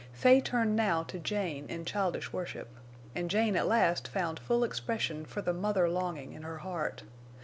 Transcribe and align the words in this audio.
Fay 0.13 0.41
turned 0.41 0.75
now 0.75 1.03
to 1.03 1.19
Jane 1.19 1.67
in 1.69 1.85
childish 1.85 2.33
worship. 2.33 2.69
And 3.13 3.29
Jane 3.29 3.55
at 3.55 3.67
last 3.67 4.07
found 4.07 4.39
full 4.39 4.63
expression 4.63 5.25
for 5.25 5.43
the 5.43 5.53
mother 5.53 5.87
longing 5.87 6.33
in 6.33 6.41
her 6.41 6.57
heart. 6.57 7.03